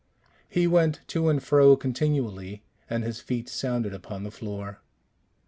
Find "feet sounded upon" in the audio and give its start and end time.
3.19-4.23